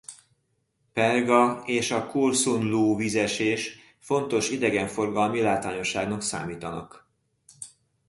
Perga 0.93 1.61
és 1.65 1.91
a 1.91 2.07
Kursunlu-vízesés 2.07 3.75
fontos 3.99 4.49
idegenforgalmi 4.49 5.41
látványosságnak 5.41 6.21
számítanak. 6.21 7.09